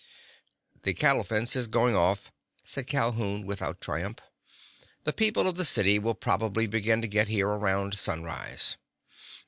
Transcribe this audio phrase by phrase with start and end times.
[0.81, 2.31] "The cattle fence is going off,"
[2.63, 4.17] said Calhoun without triumph.
[5.03, 8.77] "The people of the city will probably begin to get here around sunrise."